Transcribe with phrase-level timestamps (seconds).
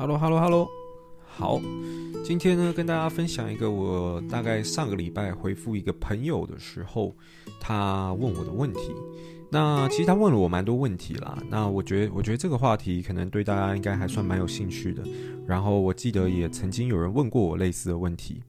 [0.00, 0.66] Hello，Hello，Hello，
[1.26, 1.60] 好，
[2.24, 7.14] 今天呢，跟大家分享一个我大概上个礼拜回复一个朋友的时候，
[7.60, 8.94] 他问我的问题。
[9.50, 11.36] 那其实他问了我蛮多问题啦。
[11.50, 15.02] 那我觉得，我觉得这个话题可能对大家应该还算蛮有兴趣的。
[15.46, 18.40] 然后我记得也曾经有人问过我类似的问题。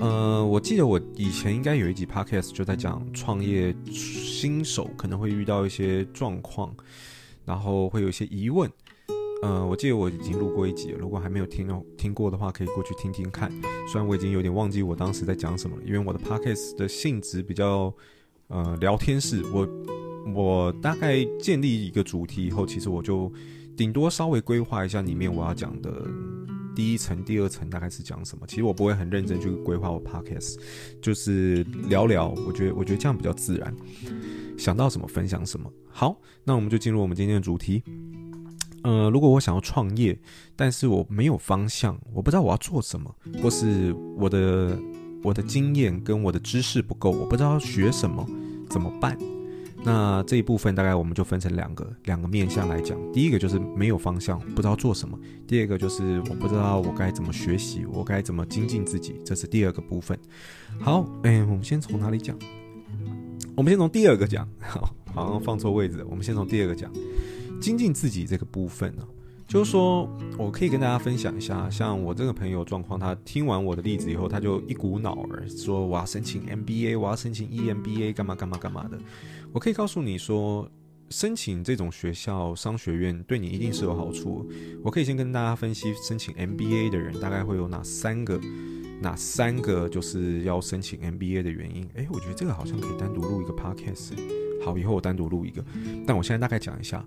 [0.00, 6.74] 呃，我记得我以前应该有一集 Podcast 就在讲创业新手可能会遇到一些状况，
[7.44, 8.68] 然后会有一些疑问。
[9.42, 13.50] 呃，我记得我已经录过一集了，如果还没有听听过的话，可以过去听听看。
[13.86, 17.94] 虽然我已经有点忘记我当时在讲什么了，因为我的 podcast 的性质比较
[18.48, 19.44] 呃聊天式。
[19.52, 19.68] 我
[20.34, 23.30] 我大概建立一个主题以后，其实我就
[23.76, 26.02] 顶多稍微规划一下里面我要讲的
[26.74, 28.46] 第一层、第二层大概是讲什么。
[28.46, 30.56] 其实我不会很认真去规划我 podcast，
[31.00, 32.30] 就是聊聊。
[32.46, 33.72] 我觉得我觉得这样比较自然，
[34.56, 35.70] 想到什么分享什么。
[35.88, 37.82] 好，那我们就进入我们今天的主题。
[38.86, 40.16] 呃，如果我想要创业，
[40.54, 44.78] 但是我没有方向，我不知道我要做什么，或是我的
[45.24, 48.24] 我的经验跟我的知识不够，我不知道学什么，
[48.70, 49.18] 怎么办？
[49.82, 52.96] 那这一部分大概我们就分成两个两个面向来讲。
[53.12, 60.16] 第一个就是没有方向，不知道做什么；第二个就是我不知道我该怎么学习，我该怎么精进自己，这是第二个部分。
[60.80, 62.38] 好，哎，我们先从哪里讲？
[63.56, 64.48] 我们先从第二个讲。
[64.60, 66.88] 好，好像放错位置，我们先从第二个讲。
[67.60, 69.06] 精进自己这个部分呢、
[69.46, 78.98] 就是说我可以跟大家分享一下，像我这个朋友状况，他听完我的例子以后，他就一股脑儿说我要申请 MBA，我要申请 EMBA，干嘛干嘛干嘛的。
[79.52, 80.68] 我可以告诉你说，
[81.10, 84.48] 申请这种学校商学院对你一定是有好处。
[84.82, 88.40] 我可以先跟大家分析，申请 MBA 的人大概会有哪三个，
[89.00, 91.88] 哪三个就是要申请 MBA 的原因。
[91.94, 94.12] 诶，我觉得这个好像可以单独录一个 podcast。
[94.64, 95.64] 好，以后我单独录一个，
[96.06, 97.04] 但我现在大概讲一下。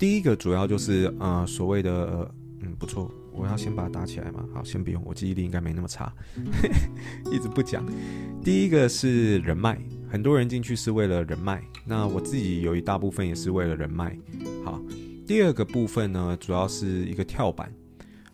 [0.00, 4.42] 第一个主要就是呃所谓的呃嗯不错，我要先把它打起来嘛。
[4.54, 6.10] 好，先不用，我记忆力应该没那么差，
[7.30, 7.84] 一直不讲。
[8.42, 14.16] 第一个是人脉，很多人进去是为了人脉，那我自己有一大部分也是为了人脉。
[14.64, 14.80] 好，
[15.26, 17.70] 第二个部分呢，主要是一个跳板，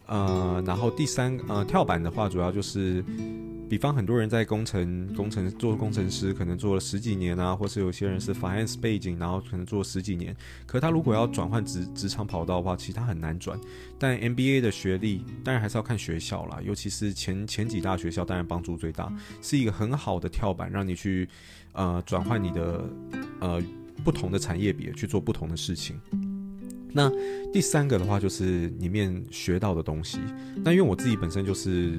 [0.07, 3.05] 呃，然后第三呃跳板的话，主要就是。
[3.69, 10.35] 比方很多人在工程工程做工程师，可能做了十几年啊，或是有些人是 finance 背景，然后可能做了十几年。
[10.67, 13.59] 可他如果要转换职职场跑道的话，其实他很难转。
[13.99, 19.13] 但 MBA 的学历当然还是要看学校啦，尤其是前前几大学校，当然帮助最大，
[19.43, 21.29] 是一个很好的跳板，让你去
[21.73, 22.89] 呃转换你的
[23.41, 23.61] 呃
[24.05, 26.01] 不同的产业别去做不同的事情。
[26.93, 27.11] 那
[27.53, 30.21] 第三个的话就是里面学到的东西。
[30.65, 31.99] 那因为我自己本身就是。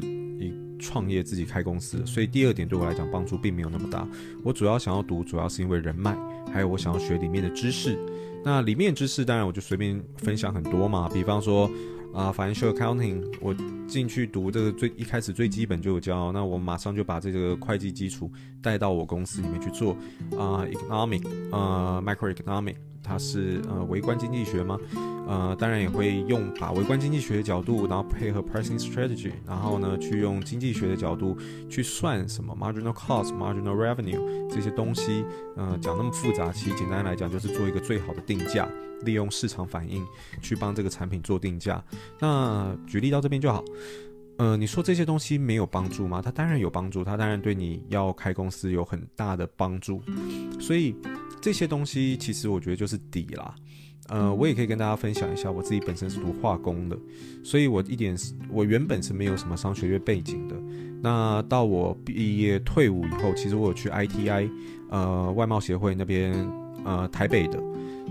[0.79, 4.07] 创业自己开公司，所以第二点对我来讲帮助并没有那么大。
[4.43, 6.17] 我主要想要读，主要是因为人脉，
[6.53, 7.97] 还有我想要学里面的知识。
[8.43, 11.69] 那里面知识当然我就随便分享很多嘛，比方说
[12.13, 13.55] 啊、，financial accounting，我
[13.87, 19.93] 进去读这个最一开始最基本就有教，那我马上就把这个会计基础带到我公司里面去做
[20.37, 22.75] 啊、，economic，呃，microeconomic。
[23.07, 24.77] 它是呃微观经济学吗？
[25.27, 31.37] 呃，当然也会用把微观经济学的角度，然后配合 pricing strategy，然后呢去用经济学的角度
[31.69, 35.25] 去算什么 marginal cost、marginal revenue 这些东西。
[35.57, 38.69] 呃，讲那么复杂，其实简单来讲就是做一个最好的定价，
[39.01, 40.05] 利用市场反应
[40.41, 41.83] 去帮这个产品做定价。
[42.19, 43.63] 那举例到这边就好。
[44.37, 46.21] 呃，你说这些东西没有帮助吗？
[46.23, 50.01] 它当然有帮助，它当然对你要开公司有很大的帮助。
[50.57, 50.95] 所以。
[51.41, 53.55] 这些东西其实我觉得就是底啦，
[54.09, 56.97] 呃，我也可以跟大家分享一下，我自己本身是读化工的，
[57.43, 58.15] 所以我一点
[58.49, 60.55] 我原本是没有什么商学院背景的。
[61.01, 64.49] 那到我毕业退伍以后，其实我有去 ITI，
[64.89, 66.33] 呃，外贸协会那边，
[66.83, 67.61] 呃，台北的。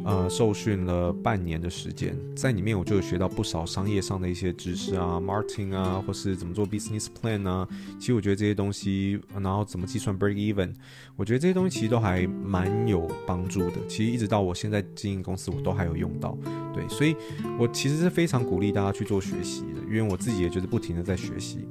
[0.06, 7.68] 呃，受训了半年的时间，在里面我就有学到不少商业上的一些知识啊，marketing 啊，或是怎么做 business plan 啊。
[7.98, 10.72] 其实我觉得这些东西，然后怎么计算 break even，
[11.16, 13.84] 我觉得这些东西其实都还蛮有帮助的。
[13.88, 16.38] 其实一直到我现在经营公司，我都还有用到。
[16.72, 17.16] 对，所以
[17.58, 21.66] 我其实是非常鼓励大家去做学习的，因为我自己也就是不停的在学习。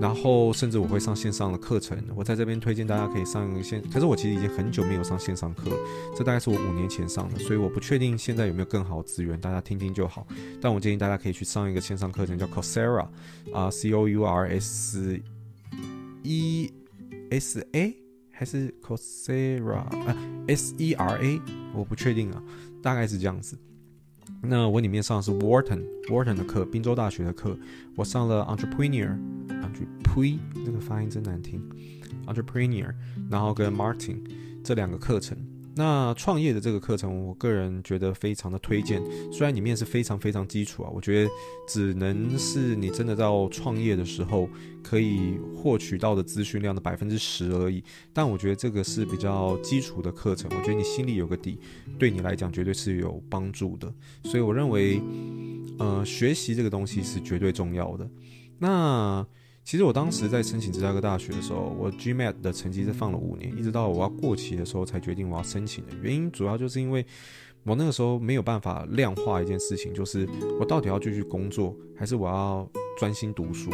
[0.00, 5.70] 然后甚至我会上线上的课程，我在这边推荐大家可以上线，可是我其实已经很久没有上线上课，
[6.14, 10.26] 这大概是我五年前上的，所以我不确定现在有没有更好的资源，大家听听就好。
[10.60, 13.08] 但我建议大家可以去上一个线上课程，叫 Coursera
[13.52, 15.20] 啊，C O U R S
[16.22, 16.72] E
[17.30, 17.96] S A
[18.30, 20.16] 还是 Coursera 啊
[20.48, 21.40] ，S E R A，
[21.74, 22.42] 我不确定啊，
[22.82, 23.58] 大概是这样子。
[24.42, 27.56] 那我里面上的是 Wharton Wharton 的课，宾州大学的课。
[27.94, 31.62] 我上了 Entrepreneur，Entrepreneur 那个发音真难听
[32.26, 32.92] ，Entrepreneur，
[33.30, 34.18] 然后跟 Martin
[34.64, 35.38] 这两个课程。
[35.78, 38.98] 那创业的这个课程，我个人觉得非常的推荐。
[39.30, 41.30] 虽然里面是非常非常基础啊，我觉得
[41.68, 44.48] 只能是你真的到创业的时候
[44.82, 47.84] 可以获取到的资讯量的百分之十而已。
[48.14, 51.58] 但我觉得这个是比较基础的课程，我觉得你心里有个底，
[51.98, 53.92] 对你来讲绝对是有帮助的。
[54.24, 55.02] 所以我认为，
[55.78, 58.08] 呃，学习这个东西是绝对重要的。
[58.58, 59.26] 那。
[59.66, 65.90] 其实我当时在申请芝加哥大学的时候，我 GMAT 的成绩是放了五年，一直到我要过期的时候才决定我要申请的。
[66.00, 67.04] 原因主要就是因为
[67.64, 70.24] 我那个时候没有办法量化一件事情，就是
[70.60, 73.68] 我到底要继续工作，还是我要专心读书。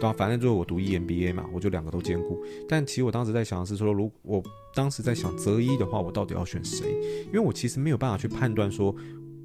[0.00, 2.36] 对啊，反正就是我读 EMBA 嘛，我就两个都兼顾。
[2.68, 4.42] 但其实我当时在想的是说，如果我
[4.74, 6.90] 当时在想择一的话，我到底要选谁？
[7.26, 8.92] 因为我其实没有办法去判断说。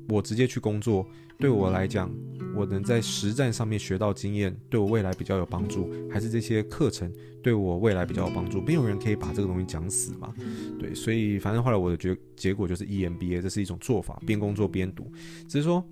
[0.09, 1.05] 我直接去工作，
[1.37, 2.11] 对我来讲，
[2.55, 7.11] 我能在实战上面学到经验，对我未来比较有帮助，还是这些课程
[7.41, 8.61] 对我未来比较有帮助？
[8.61, 10.33] 没有人可以把这个东西讲死嘛。
[10.79, 15.11] 对，所以反正后来我的结结果就是 EMBA，这是一种做法，边工作边读。
[15.47, 15.83] 只是说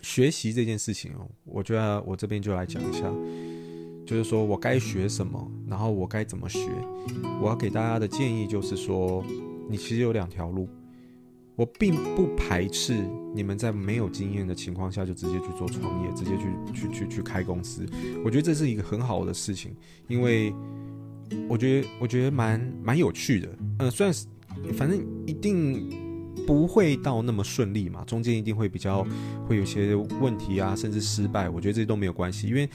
[0.00, 3.12] 学习这件事情哦，我觉得我这边就来讲一下，
[4.06, 6.60] 就是说我该学什么，然后我该怎么学。
[7.42, 9.24] 我要给大家的建议就是说，
[9.68, 10.68] 你其实有两条路。
[11.60, 17.84] 我并不排斥你们在没有经验的情况下就直接去做创业，直接去去去去开公司。
[18.24, 19.76] 我觉得这是一个很好的事情，
[20.08, 20.54] 因为
[21.50, 23.48] 我觉得我觉得蛮蛮有趣的。
[23.80, 24.26] 嗯，虽然是
[24.72, 25.90] 反正一定
[26.46, 29.06] 不会到那么顺利嘛，中间一定会比较
[29.46, 31.50] 会有些问题啊，甚至失败。
[31.50, 32.66] 我觉得这些都没有关系，因为。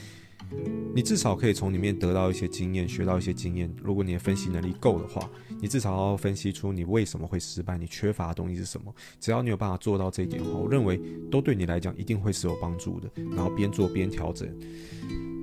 [0.94, 3.70] 你至少可以从里面得到一些经验，学到一些经验。
[3.84, 5.30] 如果你的分析能力够的话，
[5.60, 8.94] 你至少要分析出你为什么会失败，你缺乏的东西是什么。
[9.20, 10.98] 只要你有办法做到这一点的话，我认为
[11.30, 13.12] 都对你来讲一定会是有帮助的。
[13.36, 14.48] 然后边做边调整。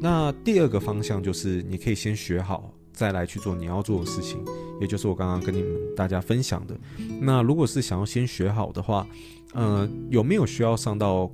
[0.00, 4.43] 那第二个方向就是你可以先学好，再来去做你要做的事情，
[4.81, 6.75] 也就是我刚刚跟你们大家分享的。
[7.20, 9.06] 那如果是想要先学好的话，
[9.53, 11.31] 呃，有没有需要上到？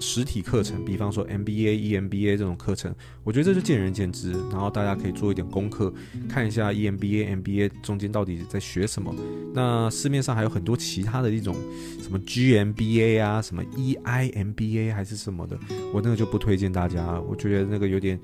[0.00, 2.92] 实体课程，比方说 MBA、EMBA 这种课程，
[3.22, 4.32] 我觉得这就见仁见智。
[4.50, 5.92] 然后大家可以做一点功课，
[6.28, 9.14] 看一下 EMBA、MBA 中间到底在学什么。
[9.54, 11.54] 那市面上还有很多其他的一种，
[12.02, 15.58] 什么 GMBA 啊，什么 EIMBA 还是什么的，
[15.92, 17.20] 我那个就不推荐大家了。
[17.22, 18.18] 我觉得那个有点，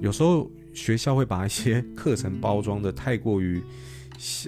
[0.00, 3.62] 有时候学校会把一些课程包装得太过于。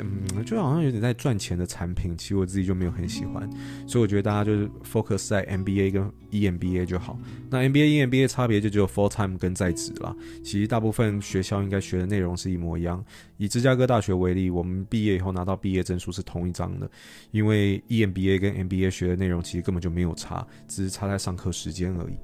[0.01, 3.49] 嗯，就好像有点在赚钱的产品，其实我自己就没有很喜欢，
[3.87, 7.19] 所以我觉得大家就是 focus 在 MBA 跟 EMBA 就好。
[7.51, 10.15] 那 MBA、EMBA 差别就只有 full time 跟在职啦。
[10.43, 13.05] 其实大部分学校应该学的内容是一模一样。
[13.37, 16.91] 以芝加哥大学为例，我们毕业以后拿到毕业证书是同一张的，
[17.31, 22.17] 因为 EMBA 跟 MBA 学的内容其实根本就没有差，只是差在上课时间而已。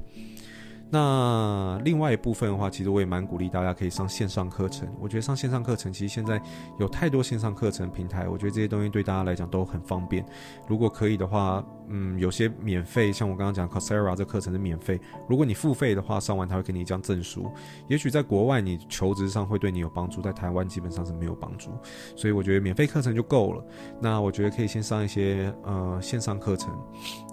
[0.94, 4.88] 那另外一部分的话，其实我也蛮鼓励大家可以上线上课程。
[5.00, 6.41] 我觉得上线上课程，其实现在
[6.79, 10.25] 有太多线上课程平台，我觉得这些东西对大家来讲都很方便。
[10.69, 15.00] 如果可以的话，嗯，有些免费，像我刚刚讲 Coursera 这课程是免费。
[15.29, 17.50] 如果你付费的话，上完他会给你一张证书。
[17.88, 21.73] 也许在国外你求职上会对你有帮助，在台湾基本上是没有帮助。
[22.14, 23.64] 所以我觉得免费课程就够了。
[24.00, 26.73] 那我觉得可以先上一些呃线上课程，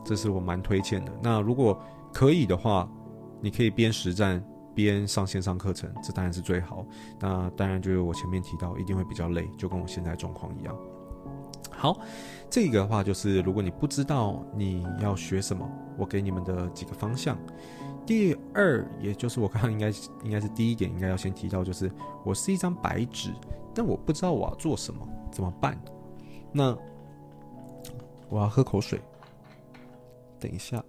[0.03, 1.11] 这是我蛮推荐的。
[1.21, 1.79] 那如果
[2.11, 2.89] 可以的话，
[3.41, 4.41] 你可以边实战
[4.73, 6.85] 边上线上课程，这当然是最好。
[7.19, 10.77] 那当然就是我前面提到，一定会比较累，就跟我现在状况一样。
[11.71, 11.99] 好，
[12.49, 15.67] 这个的话就是，如果你不知道你要学什么，
[15.97, 17.38] 我给你们的几个方向。
[18.05, 19.89] 第二，也就是我刚刚应该
[20.23, 21.92] 应该是第一点，应该要先提到，就是
[22.23, 23.31] 我是一张白纸，
[23.73, 25.80] 但我不知道我要做什么，怎么办？
[26.51, 26.77] 那
[28.30, 28.99] 我要喝口水，
[30.39, 30.83] 等一下。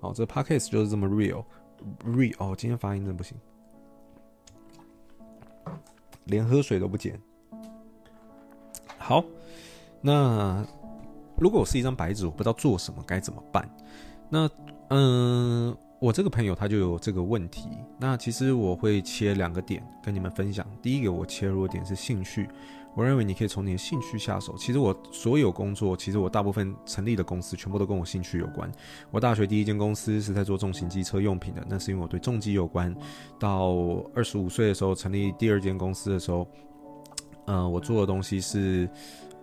[0.00, 1.44] 好，这 podcast 就是这么 real。
[2.04, 3.36] Re 哦，今天发音真的不行，
[6.24, 7.20] 连喝水都不减。
[8.98, 9.24] 好，
[10.00, 10.66] 那
[11.36, 13.68] 如果我是一张白纸，我不知道做什么，该怎么办？
[14.28, 14.50] 那
[14.88, 17.68] 嗯，我这个朋友他就有这个问题。
[17.98, 20.66] 那其实我会切两个点跟你们分享。
[20.82, 22.48] 第一个我切入的点是兴趣。
[22.94, 24.56] 我认为你可以从你的兴趣下手。
[24.56, 28.72] 其实我所有工作，其实我大部分成立的公司，全部都跟我兴趣有关。
[29.10, 32.94] 我大学第一间公司是在做重型机车用品的，那是因为我对重机有关。
[33.38, 33.74] 到
[34.14, 36.48] 二十五岁的时候成立第二间公司的时候，
[37.44, 38.88] 呃，我做的东西是，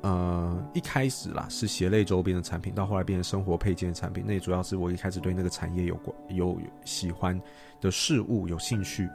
[0.03, 4.23] 呃，一开始啦是鞋类周边的产品，到后来变成生活配件的产品。
[4.27, 7.41] 那也主要是我一开始对那个产业有关、有，喜欢
[7.81, 9.09] 的事物有兴趣。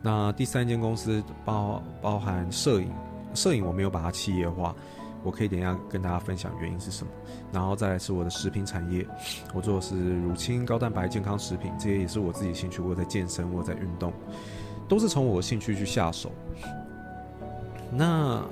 [0.00, 2.90] 那第三间公司包包含摄影。
[3.34, 4.74] 摄影我没有把它企业化，
[5.22, 7.12] 我可以等一下跟大家分享原因是什么。
[7.52, 9.06] 然后再来是我的食品产业，
[9.52, 12.80] 我做的是乳清高蛋白健康食品，这些也是我自己兴趣。
[12.80, 14.12] 我在健身，我在运动，
[14.88, 16.32] 都是从我的兴趣去下手。
[17.90, 18.42] 那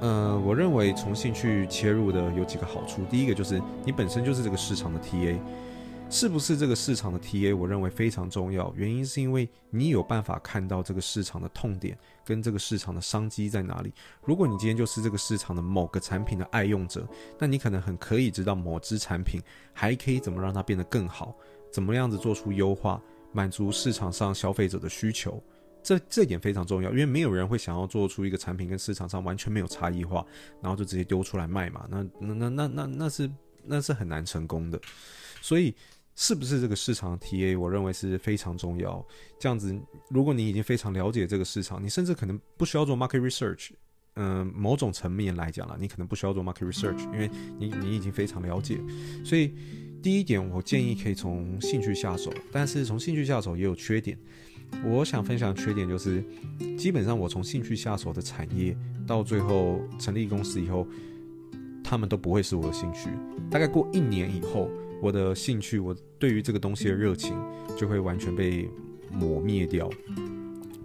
[0.00, 3.04] 呃，我认为从兴趣切入的有几个好处。
[3.10, 5.38] 第一个就是你本身就是这个市场的 TA。
[6.10, 7.54] 是不是这个市场的 TA？
[7.54, 8.72] 我认为非常重要。
[8.74, 13.92] 原因是因为你有办法看到这个市场的痛点跟这个市场的商机在哪里。
[14.24, 17.06] 如果你今天就是这个市场的某个产品的爱用者，
[17.38, 19.38] 那你可能很可以知道某支产品
[19.74, 21.36] 还可以怎么让它变得更好，
[21.70, 22.98] 怎么样子做出优化，
[23.30, 25.42] 满足市场上消费者的需求。
[25.82, 30.24] 这这点非常重要，因为没有人会想要做出一个产品跟市场上完全没有差异化，
[30.62, 31.86] 然后就直接丢出来卖嘛。
[31.90, 33.30] 那那那那那那是
[33.64, 34.80] 那是很难成功的，
[35.40, 35.74] 所以。
[36.20, 37.56] 是不是这个市场 TA？
[37.56, 39.06] 我认为是非常重要。
[39.38, 39.72] 这样子，
[40.10, 43.68] 如果你已经非常了解这个市场，你甚至可能不需要做 market research。
[44.14, 48.80] 嗯、某种层面来讲啦，你可能不需要做 market research，因为你你已经非常了解。
[49.24, 49.54] 所以
[50.02, 52.34] 第一点，我建议可以从兴趣下手。
[52.50, 54.18] 但是从兴趣下手也有缺点。
[54.84, 56.22] 我想分享缺点就是，
[56.76, 60.86] 基本上我从兴趣下手的产业，到最后成立公司以后，
[61.82, 63.10] 他们都不会是我的兴趣。
[63.50, 64.70] 大概过一年以后。
[65.00, 67.32] 我的兴趣，我对于这个东西的热情
[67.76, 68.68] 就会完全被
[69.12, 69.88] 磨灭掉。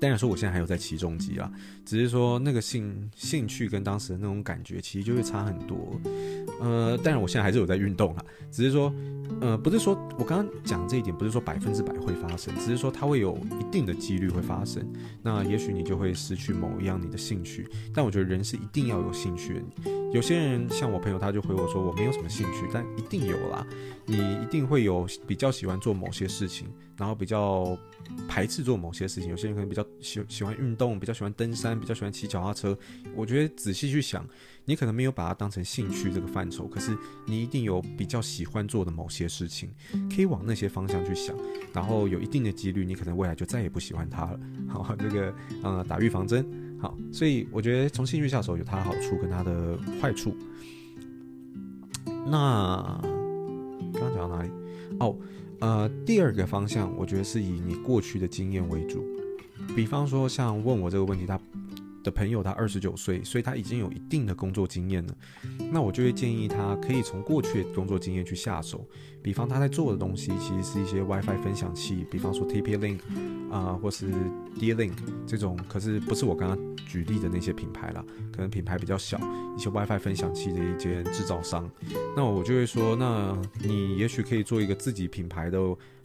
[0.04, 1.50] 当然说，我现在还有在起重机啊，
[1.86, 5.98] 只是说那个兴兴趣跟当时的那种感觉，其实就会差很多。
[6.60, 8.94] 呃，当然我现在还是有在运动啊，只是说，
[9.40, 14.86] 呃，不是说我刚刚讲这一点，不是说百分之百会发生，只是说它会有一定的几率会发生。
[15.22, 19.90] 那也许你就会失去某一样你的兴趣，但我觉得人是一定要有兴趣的。
[20.14, 23.66] 有些人像我朋友，他就回我说我没有什么兴趣，但一定有啦。
[24.06, 26.68] 你一定会有比较喜欢做某些事情，
[26.98, 27.78] 然后比较
[28.28, 29.30] 排斥做某些事情。
[29.30, 32.78] 有些人可能比较喜喜欢运动，比较喜欢登山，比较喜欢骑脚踏车。
[33.16, 34.28] 我觉得仔细去想，
[34.66, 39.70] 你可能没有把它当成兴趣这个范畴，可是你一定有比较喜欢做的某些事情，
[40.14, 41.36] 可以往那些方向去想，
[41.74, 44.40] 然后有一定的几率，你可能未来就再也不喜欢它了。
[44.68, 45.34] 好，这个
[45.64, 46.46] 呃，打预防针。
[46.82, 50.36] 好，所以我觉得从兴趣下手有它的好处跟它的坏处。
[52.26, 53.00] 那
[53.94, 54.50] 刚刚讲到哪里？
[55.00, 55.18] 哦，
[55.63, 59.01] 呃，第二个方向，我觉得是以你过去的经验为主。
[59.74, 61.39] 比方说，像问我这个问题，他
[62.04, 65.16] 的朋友他二十九岁，所以他已经有一定的工作经验了。
[65.72, 68.86] 那我就会建议他可以从过去的工作经验去下手。
[69.22, 73.00] 比方他在做的东西，其实是一些 WiFi 分享器，比方说 TP-Link
[73.50, 74.12] 啊、或是
[74.60, 74.92] D-Link
[75.26, 79.18] 这种，可是不是我刚刚举例的那些品牌啦，可能品牌比较小，
[79.56, 81.72] 一些 WiFi 分享器的一些制造商。
[82.18, 85.58] 那我就会说，那你也许可以做一个自己品牌的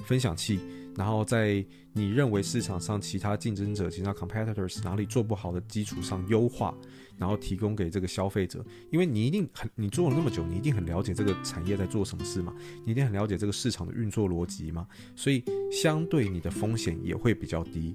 [0.05, 0.61] 分享器。
[0.99, 6.75] 然后在你认为市场上其他竞争者、其他 competitors 哪里做不好的基础上优化，
[7.17, 12.53] 然后提供给这个消费者，因为你一定很，你做了那么久，你一定很了解这个产业在做什么事嘛，
[12.85, 17.95] 你一定很了解这个市场的运作逻辑嘛，所以相对你的风险也会比较低。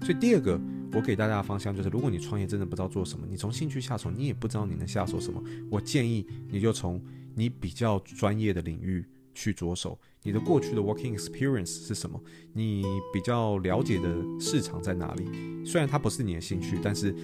[0.00, 0.60] 所以第二个，
[0.92, 7.02] 我给大家的方向就是，如果你创业真的不知道做什么，你从兴趣下手，你也不知道你能下手什么，我建议你就从
[7.34, 9.98] 你比较专业的领域去着手。
[10.22, 12.20] 你的过去的 working experience 是什么？
[12.52, 15.64] 你比较了解的市场在哪里？
[15.64, 17.14] 虽然它不是你的兴趣，但是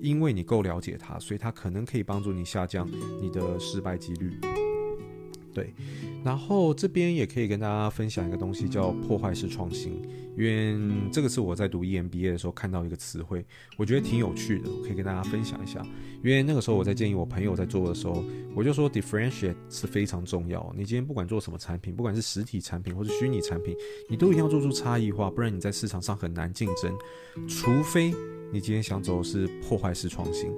[0.00, 2.88] 因为你够了解它，所以它可能可以帮助你下降
[3.20, 4.38] 你的失败几率。
[5.52, 5.72] 对，
[6.26, 10.02] 然后这边也可以跟大家分享一个东西，叫破坏式创新。
[10.36, 10.76] 因为
[11.12, 15.86] 这个是我在读 EMBA 的时候看到一个词汇，我觉得挺有趣的，我可以跟大家分享一下。
[16.24, 18.24] 因为那个时候我在建议我朋友在做的时候，
[18.56, 20.74] 我就说 differentiate 是非常重要。
[20.76, 23.76] 你今天不管做什么产品，不管是实体产品或是虚拟产品，
[24.10, 26.92] 你都一定要做出差异化，不然你在市场上很难竞争。
[27.46, 28.12] 除非
[28.52, 30.50] 你今天想走的是破坏式创新。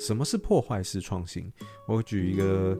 [0.00, 1.48] 什么是破坏式创新？
[1.86, 2.76] 我举一个。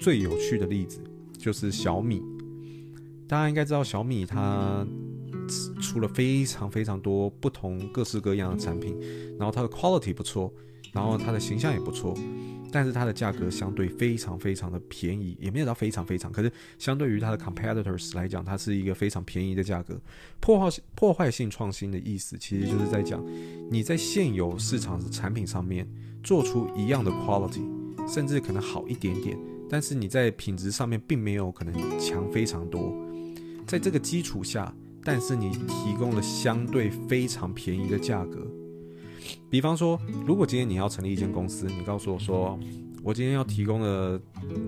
[0.00, 1.00] 最有趣的例子
[1.44, 2.22] 就是小米，
[3.28, 4.82] 大家应该知道小米它
[5.78, 8.98] 出了非常非常多不同各式各样的产品，
[9.38, 10.50] 然后它的 quality 不错，
[10.90, 12.16] 然后它的形象也不错，
[12.72, 20.00] 但是它的价格相对非常非常的便宜，也没有到非常非常，可是相对于它的 competitors 来讲，它是一个非常便宜的价格。
[20.40, 23.22] 破坏破坏性创新的意思，其实就是在讲
[23.70, 25.86] 你在现有市场的产品上面
[26.22, 27.68] 做出一样的 quality，
[28.08, 29.38] 甚至可能好一点点。
[29.68, 32.94] 但是你在品质上面并没有可能强非常多，
[33.66, 38.46] 在这个基础下，但是你提供了相对非常便宜的价格。
[39.48, 42.58] 比方说，如果今天你要成立一间公司，你告诉我说，
[43.02, 44.20] 我今天要提供了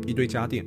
[0.06, 0.64] 一堆家电，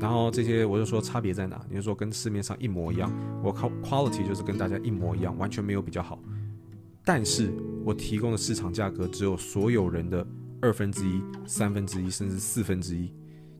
[0.00, 1.60] 然后这些我就说差别在哪？
[1.68, 3.12] 你就说跟市面上一模一样，
[3.42, 6.18] 我靠 quality 就是跟大家一模一样，完全没有比较好。
[7.04, 7.52] 但是
[7.84, 10.26] 我提供的市场价格只有所有人的
[10.60, 13.12] 二分之一、三分之一，甚至四分之一。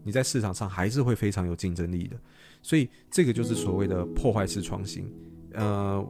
[0.04, 2.16] 你在市场上还是会非常有竞争力的，
[2.62, 5.10] 所以这个就是所谓的破坏式创新。
[5.54, 6.04] 呃，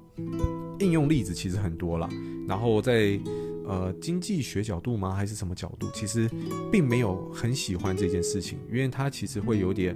[0.78, 2.08] 应用例子其实很多啦，
[2.48, 3.20] 然后在
[3.66, 5.14] 呃经济学角度吗？
[5.14, 5.86] 还是什么角度？
[5.92, 6.28] 其实
[6.72, 9.94] 并没有很喜欢这件事情，因为它其实会有点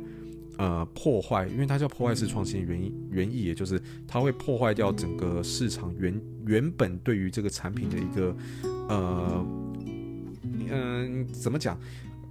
[0.59, 8.37] 呃破坏，因为它叫破坏式创新，原因原意也就是它会破坏掉整个市场原原本对于这个产品的一个
[8.91, 9.47] 呃
[10.71, 11.81] 嗯、怎么讲？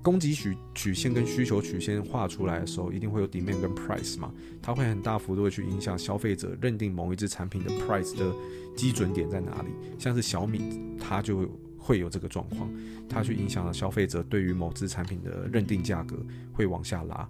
[0.01, 8.33] 供给曲曲线跟需求曲线画出来的时候，一定会有 demand 跟 price 嘛，它会很大幅度的去影响消费者认定某一支产品的 price 的
[8.75, 9.69] 基准点在哪里。
[9.99, 12.69] 像是小米，它就会有这个状况，
[13.09, 16.15] 它去影响了消费者对于某支产品的认定价格
[16.53, 17.27] 会往下拉。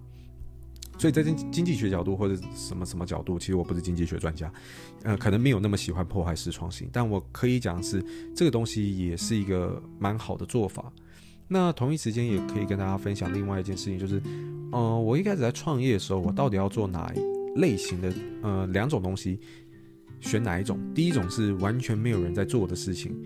[0.98, 4.52] 所以在经经济学角度或者什么什么角度，其实我不是经济学专家，
[5.04, 10.92] 呃，可能没有那么喜欢破坏式创新，但我可以讲是这个东西也是一个蛮好的做法。
[11.48, 14.20] 那同一时间也可以跟大家分享另外一件事情，就是，
[14.70, 18.12] 呃，我一开始在创业的时候，我到底要做哪一类型的
[18.42, 19.40] 呃两种东西，
[20.20, 20.78] 选哪一种？
[20.94, 23.16] 第一种是完全没有人在做的事情，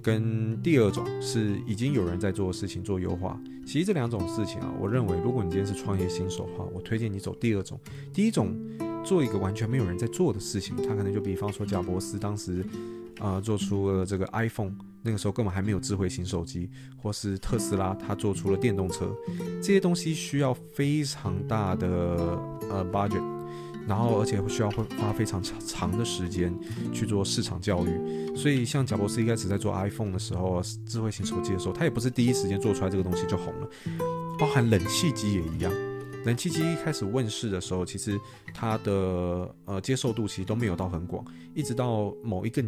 [0.00, 3.38] 跟第二种是已经有人在做的事情做优化。
[3.66, 7.78] 其实这两种事情啊，我认为如果你今天是创业新手的话，我推荐你走第二种。
[8.12, 8.56] 第一种
[9.04, 12.64] 做一个完全没有人在做的事情，他可能就比方说贾伯斯当时。
[13.20, 19.14] 呃，做出了这个 iPhone，那个时候根本还没有智慧型手机，或是特斯拉，它做出了电动车，
[19.60, 21.88] 这些东西需要非常大的
[22.70, 23.22] 呃 budget，
[23.86, 26.56] 然后而且需要会花非常长长的时间
[26.92, 33.68] 去做市场教育，所以像贾伯斯一开始在做 iPhone 的时候，智慧型手机的时候，他也不是第一时间做出来这个东西就红了，
[34.38, 35.91] 包含冷气机也一样。
[36.24, 38.18] 冷气机一开始问世的时候，其实
[38.54, 41.24] 它的呃接受度其实都没有到很广，
[41.54, 42.62] 一直到某一个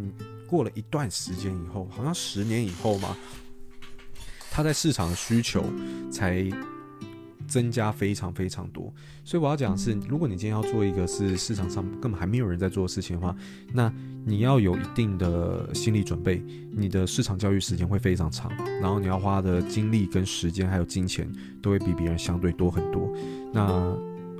[0.49, 3.17] 过了一段时间以后，好像十年以后嘛，
[4.51, 5.65] 它在市场的需求
[6.11, 6.43] 才
[7.47, 8.93] 增加非常非常多。
[9.25, 13.35] 所以我要讲的是，如果你今天要做一个是市场上根本还没有人在做的事情的话，
[13.73, 13.93] 那
[14.25, 21.31] 你要有一定的心理准备，你的市场教育时间会非常长，然后你要花的精力跟时间还有金钱
[21.63, 23.13] 都会比别人相对多很多。
[23.53, 23.97] 那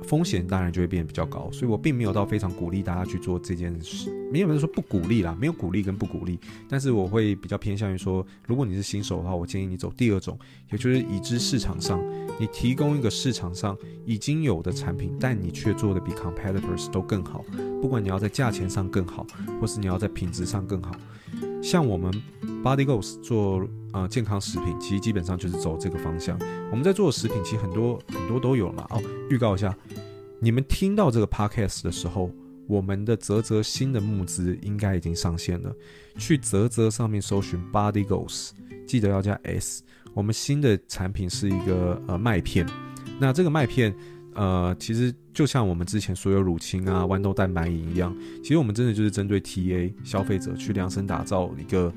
[0.07, 10.37] 风险当然就会变得比较高，所以我并没有到非常鼓励大家去做这件事，没有人说不鼓励啦，没有鼓励跟不鼓励，但是我会比较偏向于说，如果你是新手的话，我建议你走第二种，
[10.71, 11.99] 也就是已知市场上，
[12.39, 17.43] 你提供一个市场上已经有的产品，但你却做的比 competitors 都更好，
[17.81, 19.25] 不管你要在价钱上更好，
[19.59, 20.95] 或是你要在品质上更好。
[21.61, 22.13] 像我们
[22.63, 26.37] Body Goals 做呃健康食品，其实基本上就是走这个方向。
[26.69, 28.85] 我们在做的食品，其实很多很多都有嘛。
[28.91, 29.01] 哦，
[29.31, 29.75] 预告一下，
[30.39, 32.31] 你们听到这个 Podcast 的时候，
[32.67, 35.73] 我们的泽泽新的募资应该已经上线了。
[36.17, 38.51] 去泽泽上面搜寻 Body Goals，
[38.85, 39.83] 记得要加 S。
[40.13, 42.65] 我们新的产品是一个呃麦片，
[43.19, 43.93] 那这个麦片。
[44.37, 51.89] 呃，其实就像我们之前所有乳清啊、豌豆蛋白饮一样，其实我们真的就是针对 TA 消费者去量身打造一个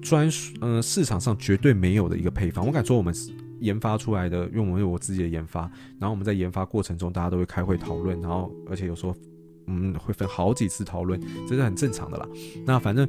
[0.00, 2.64] 专属，呃，市场上绝对没有的一个配方。
[2.64, 3.12] 我敢说，我们
[3.64, 5.62] 研发出来的，因为我有我自己的研发，
[5.98, 9.14] 然后我们在研发过程中，大家都会开会讨论，然后而且有时候
[9.66, 12.28] 嗯会分好几次讨论，这是很正常的啦。
[12.64, 13.08] 那反正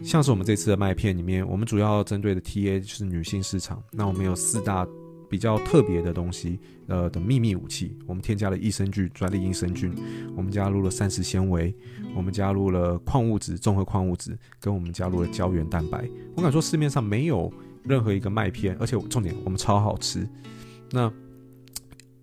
[0.00, 4.86] 像是我们这次的麦片里面，我们主要针对的 TA 就是女性市场，那我们有四大。
[5.32, 6.58] 比较特别的东西，
[6.88, 9.90] 呃的秘密武器，我们添加了益生菌、专利益生菌，
[10.36, 11.74] 我们加入了膳食纤维，
[12.14, 16.06] 我们加入了矿物质、综合矿物质，跟我们加入了胶原蛋白。
[16.36, 17.50] 我敢说市面上没有
[17.84, 20.28] 任何一个麦片，而且重点我们超好吃。
[20.90, 21.12] 那。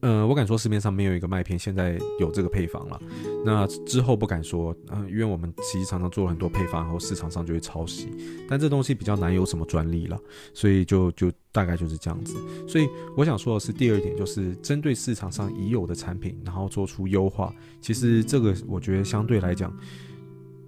[0.02, 2.98] 呃，我敢说市面上没有一个麦片现在有这个配方了。
[3.43, 8.08] 那之后不敢说，嗯、因为我们其实常常做了很多配方，然后市场上就会抄袭。
[8.48, 10.17] 但这东西比较难有什么专利了，
[10.54, 12.34] 所以就就大概就是这样子。
[12.65, 17.54] 所以我想说的是，第二点就是针对市场上已有的产品，然后做出优化。
[17.82, 19.69] 其实这个我觉得相对来讲，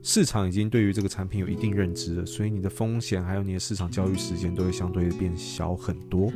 [0.04, 6.32] 市场已经对于这个产品有一定认知了，所以你的风险还有你的市场教育时间都会相对变小很多。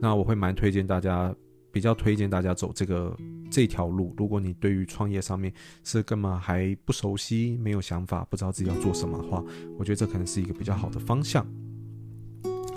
[0.00, 1.34] 那我会蛮推荐大家。
[1.72, 3.16] 比较推荐大家走这个
[3.48, 4.12] 这条路。
[4.18, 5.52] 如果你对于创业上面
[5.84, 9.40] 是根本还不熟悉、没有想法、不知道自己要做什么的话，
[9.78, 11.46] 我觉得这可能是一个比较好的方向。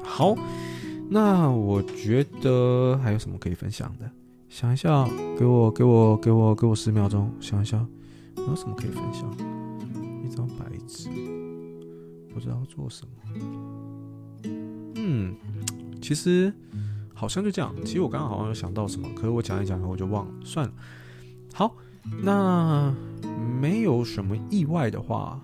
[0.03, 0.35] 好，
[1.09, 4.07] 那我觉得还有什么可以分享的？
[4.47, 7.83] 想一下，给我给我给我给我十秒钟，想一下，
[8.37, 9.62] 有什么可以分享？
[12.33, 13.11] 不知道做什么。
[14.95, 15.35] 嗯，
[16.01, 16.53] 其实。
[17.15, 17.73] 好像就这样。
[17.85, 20.73] 其实我刚刚好像有想到什么，可是我讲一讲我就忘了，算了。
[21.53, 21.73] 好，
[22.21, 22.93] 那
[23.61, 25.39] 没有什么意外的话，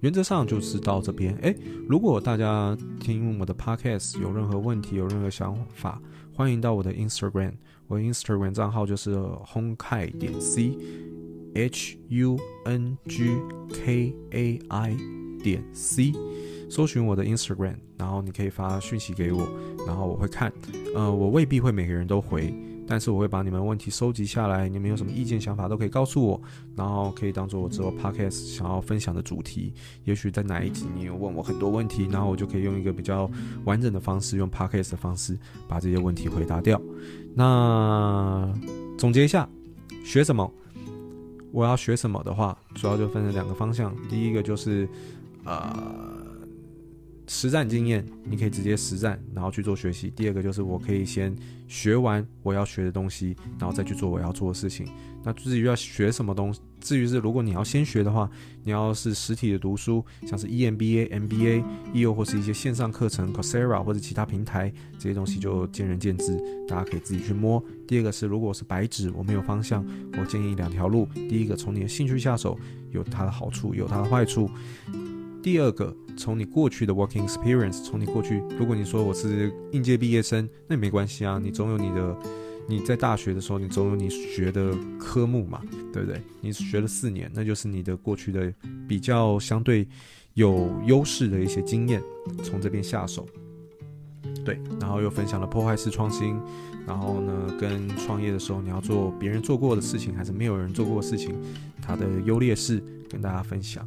[0.00, 1.34] 原则上就是到这边。
[1.36, 1.56] 诶，
[1.88, 6.02] 如果大家听我的 podcast 有任何问题、有任何想法，
[6.34, 7.54] 欢迎到我的 Instagram，
[7.86, 10.38] 我 Instagram 账号就是 Hunkai 点
[11.54, 13.36] C，H U N G
[13.72, 14.96] K A I
[15.42, 16.12] 点 C。
[16.68, 19.46] 搜寻我的 Instagram，然后你可以发讯息给我，
[19.86, 20.52] 然后我会看。
[20.96, 22.52] 呃，我未必会每个人都回，
[22.88, 26.42] 但是我会把你们问题收集下来，你们有什么意见想法都可以告诉我，
[26.74, 29.72] 然后可以当做我之后 podcast 想要分享的主题。
[30.04, 33.30] 也许在哪一集你有问我很多问题，然后我就可以用一个比较
[33.64, 35.38] 完整的方式，用 podcast 的方式
[35.68, 36.80] 把这些问题回答掉。
[37.32, 38.52] 那
[38.98, 39.48] 总结一下，
[40.04, 40.52] 学什么？
[41.54, 43.94] 我要学什么的话，主要就分成两个方向。
[44.10, 44.88] 第一个就是，
[45.44, 46.13] 呃。
[47.26, 50.10] 实战经验，你可以直接实战，然后去做学习。
[50.14, 51.34] 第二个就是我可以先
[51.66, 54.86] 学完我要学的东西，然后再去做我要做的事情。
[55.22, 58.30] 那至于要学什么东西，至于是如果你要先学的话，
[58.62, 67.62] 你要是实体的读书，像是 EMBA、MBA，亦或是一些线上课程，Coursera 或者其他平台，这些东西就见仁见智，大家可以自己去摸。
[67.88, 69.82] 第二个是，如果是白纸，我没有方向，
[70.18, 72.58] 我建议两条路：第一个从你的兴趣下手，
[72.92, 74.46] 有它的好处，有它的坏处；
[75.44, 75.94] 第二个。
[76.16, 82.16] 从你过去的 working experience，从你过去，如果你说我是应届毕业生，那没关系啊，你总有你的，
[82.68, 85.60] 你在大学的时候，你总有你学的科目嘛，
[85.92, 86.22] 对不对？
[86.40, 88.54] 你学了四年，那就是你的过去的
[88.86, 89.88] 比较相对
[90.34, 92.00] 有优势的一些经验，
[92.44, 93.26] 从这边下手。
[94.44, 96.40] 对，然后又分享了破坏式创新，
[96.86, 101.34] 然后呢，跟创业的时候你要做别人做过的事情，还是没有人做过的事情，
[101.82, 102.80] 它的优劣势
[103.10, 103.84] 跟大家分享。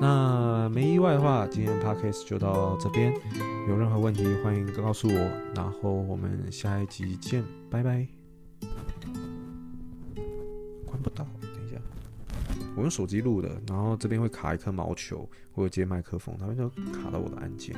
[0.00, 3.12] 那没意外的话，今天的 podcast 就到这边。
[3.68, 5.14] 有任何问题，欢迎告诉我。
[5.54, 8.06] 然后我们下一集见，拜拜。
[10.86, 11.76] 关不到，等一下，
[12.76, 17.76] 我用手机录的，然后这边会卡一颗毛球，或者接麦克风，他们就卡到我的按键。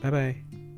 [0.00, 0.71] 拜拜。